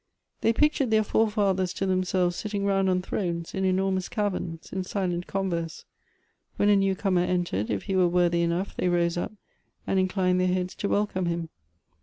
They 0.41 0.51
pictured 0.51 0.89
their 0.89 1.03
fore 1.03 1.29
fathers 1.29 1.73
to 1.73 1.85
themselves 1.85 2.35
sitting 2.35 2.65
round 2.65 2.89
on 2.89 3.03
thrones, 3.03 3.53
in 3.53 3.63
enormous 3.65 4.09
caverns, 4.09 4.73
in 4.73 4.83
silent 4.83 5.27
converse; 5.27 5.85
when 6.55 6.69
a 6.69 6.75
new 6.75 6.95
comer 6.95 7.21
entered, 7.21 7.69
if 7.69 7.83
he 7.83 7.95
were 7.95 8.07
worthy 8.07 8.41
enough, 8.41 8.75
they 8.75 8.89
rose 8.89 9.15
up, 9.15 9.33
and 9.85 9.99
inclined 9.99 10.41
their 10.41 10.47
heads 10.47 10.73
to 10.77 10.89
welcome 10.89 11.27
him. 11.27 11.49